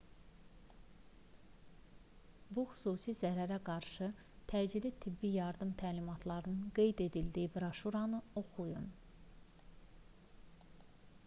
bu 2.59 2.63
xüsusi 2.71 3.13
zəhərə 3.19 3.59
qarşı 3.69 4.07
təcili 4.53 4.93
tibbi 5.05 5.31
yardım 5.35 5.75
təlimatlarının 5.83 6.73
qeyd 6.81 7.05
edildiyi 7.07 7.53
broşüranı 7.61 8.25
oxuyun 8.45 8.89